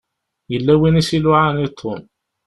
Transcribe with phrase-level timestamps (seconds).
[0.51, 2.01] Yella win i s-iluɛan i Tom.